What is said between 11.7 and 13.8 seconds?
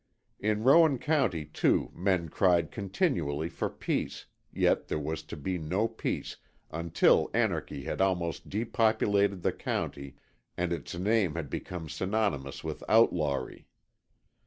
synonymous with outlawry.